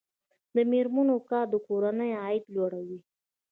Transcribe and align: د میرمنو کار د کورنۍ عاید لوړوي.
د 0.55 0.57
میرمنو 0.71 1.17
کار 1.29 1.45
د 1.53 1.55
کورنۍ 1.67 2.11
عاید 2.21 2.43
لوړوي. 2.55 2.99